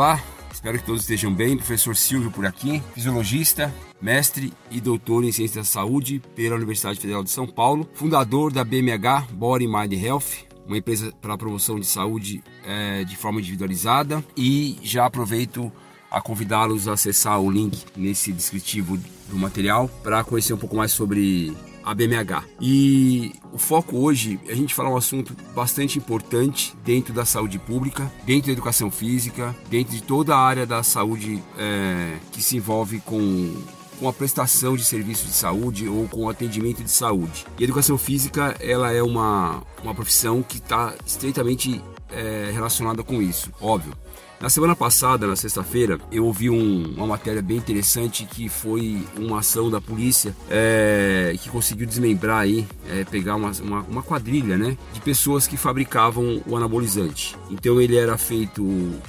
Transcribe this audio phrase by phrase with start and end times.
[0.00, 0.18] Olá,
[0.50, 1.58] espero que todos estejam bem.
[1.58, 7.22] Professor Silvio por aqui, fisiologista, mestre e doutor em Ciências da Saúde pela Universidade Federal
[7.22, 11.84] de São Paulo, fundador da BMH Body Mind Health, uma empresa para a promoção de
[11.84, 14.24] saúde é, de forma individualizada.
[14.34, 15.70] E já aproveito
[16.10, 18.96] a convidá-los a acessar o link nesse descritivo
[19.28, 22.44] do material para conhecer um pouco mais sobre a BMH.
[22.60, 27.58] E o foco hoje é a gente falar um assunto bastante importante dentro da saúde
[27.58, 32.56] pública, dentro da educação física, dentro de toda a área da saúde é, que se
[32.56, 33.54] envolve com
[34.00, 37.44] com a prestação de serviços de saúde ou com o atendimento de saúde.
[37.58, 43.20] E a educação física ela é uma, uma profissão que está estreitamente é, relacionada com
[43.20, 43.92] isso, óbvio.
[44.40, 49.40] Na semana passada, na sexta-feira, eu ouvi um, uma matéria bem interessante que foi uma
[49.40, 54.78] ação da polícia é, que conseguiu desmembrar aí, é, pegar uma, uma, uma, quadrilha, né,
[54.94, 57.36] de pessoas que fabricavam o anabolizante.
[57.50, 58.62] Então ele era feito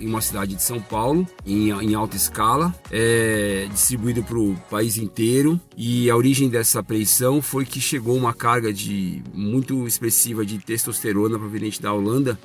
[0.00, 4.96] em uma cidade de São Paulo, em, em alta escala, é, distribuído para o país
[4.96, 5.60] inteiro.
[5.76, 11.38] E a origem dessa apreensão foi que chegou uma carga de muito expressiva de testosterona
[11.38, 12.38] proveniente da Holanda,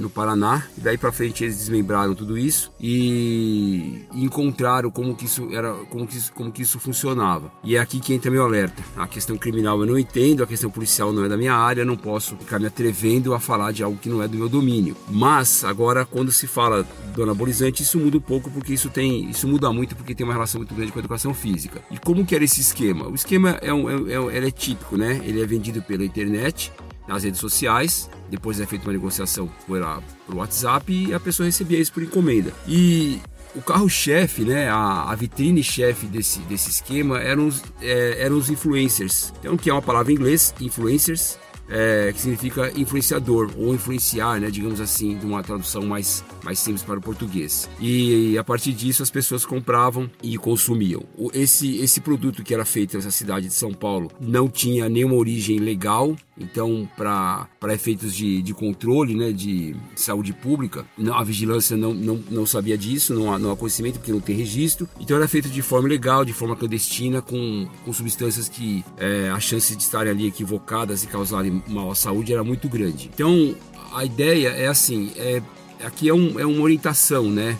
[0.00, 0.66] no Paraná.
[0.76, 6.06] E daí para frente eles desmembraram tudo isso e encontraram como que isso era, como
[6.06, 7.50] que isso, como que isso funcionava.
[7.64, 8.82] E é aqui que entra meu alerta.
[8.96, 11.96] A questão criminal eu não entendo, a questão policial não é da minha área, não
[11.96, 14.96] posso ficar me atrevendo a falar de algo que não é do meu domínio.
[15.10, 19.48] Mas agora quando se fala do anabolizante, isso muda um pouco porque isso tem, isso
[19.48, 21.82] muda muito porque tem uma relação muito grande com a educação física.
[21.90, 23.08] E como que era esse esquema?
[23.08, 25.20] O esquema é, um, é, é, é típico, né?
[25.24, 26.72] Ele é vendido pela internet,
[27.06, 29.80] nas redes sociais, depois é feita uma negociação por,
[30.26, 32.52] por WhatsApp e a pessoa recebia isso por encomenda.
[32.66, 33.20] E
[33.54, 39.32] o carro-chefe, né, a, a vitrine-chefe desse, desse esquema eram os, é, eram os influencers.
[39.40, 44.50] Então, que é uma palavra em inglês, influencers, é, que significa influenciador ou influenciar, né,
[44.50, 47.68] digamos assim, de uma tradução mais, mais simples para o português.
[47.80, 51.02] E, a partir disso as pessoas compravam e consumiam.
[51.32, 55.58] Esse, esse produto que era feito nessa cidade de São Paulo não tinha nenhuma origem
[55.58, 61.94] legal, então para efeitos de, de controle, né, de saúde pública, não, a vigilância não,
[61.94, 64.88] não, não sabia disso, não há, não há conhecimento porque não tem registro.
[65.00, 69.40] Então era feito de forma legal, de forma clandestina, com, com substâncias que é, a
[69.40, 73.10] chance de estarem ali equivocadas e causarem à saúde era muito grande.
[73.12, 73.54] Então
[73.94, 75.42] a ideia é assim, é,
[75.84, 77.58] aqui é, um, é uma orientação, né?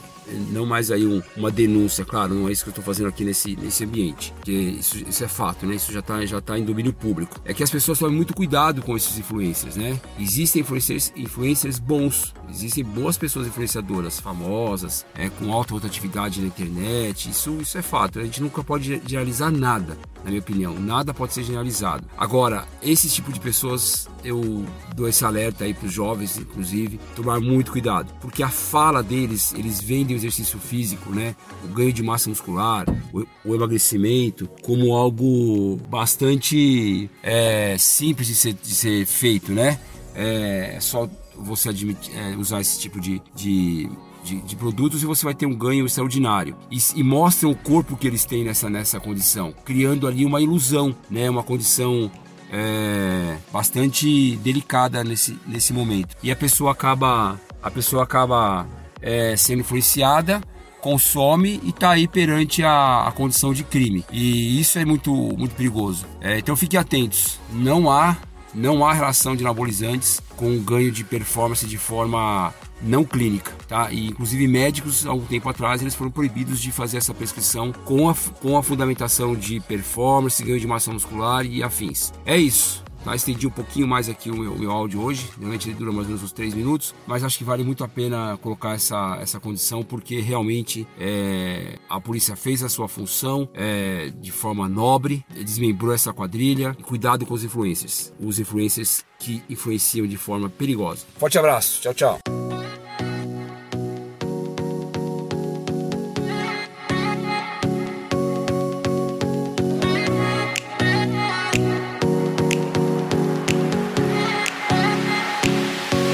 [0.50, 3.24] não mais aí um, uma denúncia, claro, não é isso que eu estou fazendo aqui
[3.24, 5.74] nesse, nesse ambiente, porque isso, isso é fato, né?
[5.74, 7.40] Isso já está já tá em domínio público.
[7.44, 10.00] É que as pessoas tomem muito cuidado com esses influencers, né?
[10.18, 17.30] Existem influencers, influencers bons, existem boas pessoas influenciadoras, famosas, é, com alta rotatividade na internet,
[17.30, 18.18] isso, isso é fato.
[18.18, 20.74] A gente nunca pode generalizar nada, na minha opinião.
[20.78, 22.04] Nada pode ser generalizado.
[22.16, 27.40] Agora, esse tipo de pessoas, eu dou esse alerta aí para os jovens, inclusive, tomar
[27.40, 31.34] muito cuidado, porque a fala deles, eles vendem o exercício físico, né,
[31.64, 38.74] o ganho de massa muscular, o, emagrecimento, como algo bastante é, simples de ser, de
[38.74, 39.78] ser feito, né?
[40.14, 43.88] É só você admitir, é, usar esse tipo de, de
[44.22, 46.56] de, de, produtos e você vai ter um ganho extraordinário.
[46.70, 50.94] E, e mostram o corpo que eles têm nessa, nessa condição, criando ali uma ilusão,
[51.10, 51.28] né?
[51.28, 52.10] uma condição
[52.52, 56.16] é, bastante delicada nesse, nesse momento.
[56.22, 58.66] E a pessoa acaba, a pessoa acaba
[59.00, 60.40] é, sendo influenciada
[60.82, 64.04] consome e está aí perante a, a, condição de crime.
[64.10, 66.04] E isso é muito, muito perigoso.
[66.20, 67.38] É, então fiquem atentos.
[67.52, 68.16] Não há,
[68.54, 72.52] não há relação de anabolizantes com ganho de performance de forma
[72.82, 73.90] não clínica, tá?
[73.92, 78.10] E inclusive médicos, há um tempo atrás, eles foram proibidos de fazer essa prescrição com
[78.10, 82.12] a, com a fundamentação de performance, ganho de massa muscular e afins.
[82.26, 82.82] É isso.
[83.04, 86.06] Tá, estendi um pouquinho mais aqui o meu, meu áudio hoje, realmente ele dura mais
[86.06, 89.40] ou menos uns 3 minutos, mas acho que vale muito a pena colocar essa, essa
[89.40, 95.92] condição, porque realmente é, a polícia fez a sua função é, de forma nobre, desmembrou
[95.92, 101.04] essa quadrilha, e cuidado com os influencers, os influencers que influenciam de forma perigosa.
[101.16, 102.41] Forte abraço, tchau, tchau.